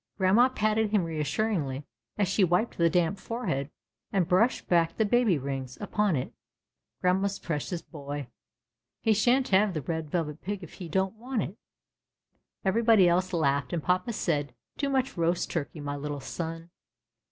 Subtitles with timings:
[0.17, 1.83] Grandma patted him reassuringly
[2.17, 3.69] as she wiped the damp forehead
[4.11, 6.33] and brushed back the baby rings upon it.
[7.01, 8.25] Grandma's precious boy!
[9.03, 11.57] He sha'n't have the Red Velvet Pig if he don't Avant it!"
[12.65, 16.71] Everybody else laughed, and jia^m said, Too much roast turkey, my little son."